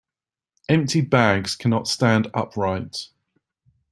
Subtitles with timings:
[0.67, 3.09] Empty bags cannot stand upright.